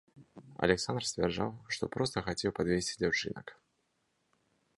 Аляксандр 0.67 1.03
сцвярджаў, 1.09 1.49
што 1.77 1.83
проста 1.97 2.17
хацеў 2.29 2.51
падвезці 2.61 2.99
дзяўчынак. 3.03 3.55